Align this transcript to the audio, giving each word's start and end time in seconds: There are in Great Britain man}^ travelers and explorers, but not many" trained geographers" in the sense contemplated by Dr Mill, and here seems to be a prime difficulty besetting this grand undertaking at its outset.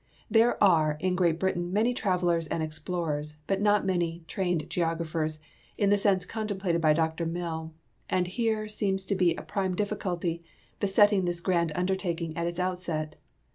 There 0.31 0.57
are 0.63 0.97
in 0.99 1.13
Great 1.15 1.39
Britain 1.39 1.71
man}^ 1.71 1.95
travelers 1.95 2.47
and 2.47 2.63
explorers, 2.63 3.35
but 3.45 3.61
not 3.61 3.85
many" 3.85 4.23
trained 4.27 4.67
geographers" 4.67 5.37
in 5.77 5.91
the 5.91 5.97
sense 5.99 6.25
contemplated 6.25 6.81
by 6.81 6.93
Dr 6.93 7.27
Mill, 7.27 7.71
and 8.09 8.25
here 8.25 8.67
seems 8.67 9.05
to 9.05 9.15
be 9.15 9.35
a 9.35 9.43
prime 9.43 9.75
difficulty 9.75 10.43
besetting 10.79 11.25
this 11.25 11.39
grand 11.39 11.71
undertaking 11.75 12.35
at 12.35 12.47
its 12.47 12.59
outset. 12.59 13.15